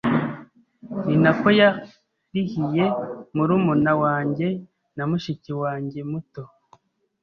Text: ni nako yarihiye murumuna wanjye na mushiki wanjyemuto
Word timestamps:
ni 1.05 1.15
nako 1.23 1.47
yarihiye 1.59 2.85
murumuna 3.35 3.91
wanjye 4.03 4.47
na 4.95 5.03
mushiki 5.09 5.51
wanjyemuto 5.61 6.41